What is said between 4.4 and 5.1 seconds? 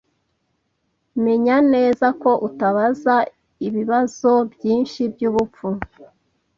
byinshi